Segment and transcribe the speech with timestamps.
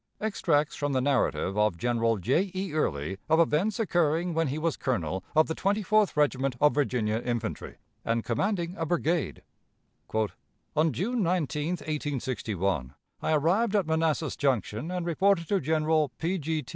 [0.19, 2.49] Extracts from the narrative of General J.
[2.55, 2.71] A.
[2.71, 7.17] Early, of events occurring when he was colonel of the Twenty fourth Regiment of Virginia
[7.19, 9.43] Infantry and commanding a brigade:
[10.75, 16.39] "On June 19, 1861, I arrived at Manassas Junction and reported to General P.
[16.39, 16.63] G.
[16.63, 16.69] T.